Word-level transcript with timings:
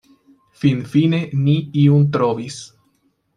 Finfine 0.61 1.19
ni 1.43 1.55
iun 1.83 2.09
trovis. 2.17 2.59